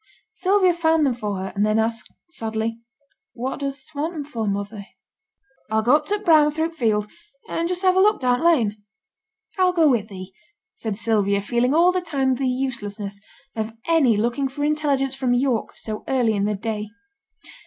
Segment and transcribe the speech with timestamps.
[0.31, 2.79] Sylvia found them for her, and then asked sadly
[3.33, 4.87] 'What does ta want 'em for, mother?'
[5.69, 7.05] 'I'll go up t' brow and through t' field,
[7.47, 8.81] and just have a look down t' lane.'
[9.59, 10.33] 'I'll go wi' thee,'
[10.73, 13.21] said Sylvia, feeling all the time the uselessness
[13.55, 16.87] of any looking for intelligence from York so early in the day.